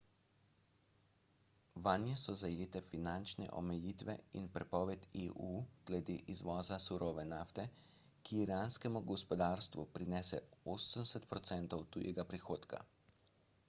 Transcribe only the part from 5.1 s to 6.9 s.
eu glede izvoza